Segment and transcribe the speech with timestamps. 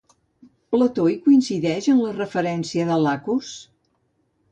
[0.75, 3.53] Plató hi coincideix, en la referència de Iacus?